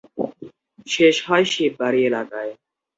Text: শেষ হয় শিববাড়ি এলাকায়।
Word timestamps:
শেষ 0.87 1.15
হয় 1.27 1.45
শিববাড়ি 1.51 1.99
এলাকায়। 2.09 2.51